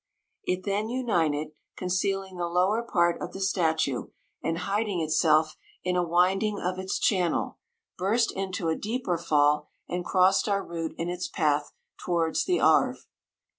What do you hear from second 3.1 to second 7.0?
of the statue, and hiding itself in 146 a winding of its